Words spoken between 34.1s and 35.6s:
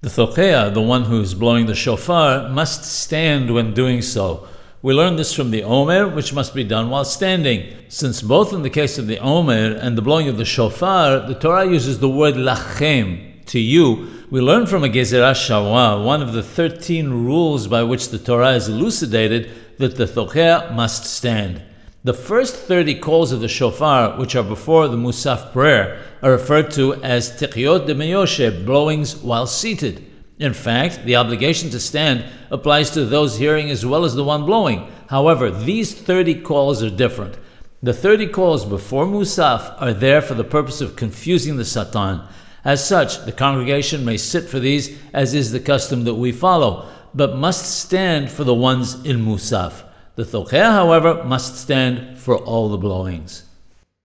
the one blowing. However,